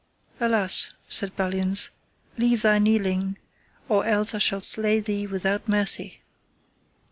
[0.39, 1.89] Alas, said Belliance,
[2.35, 3.37] leave thy kneeling,
[3.87, 6.21] or else I shall slay thee without mercy.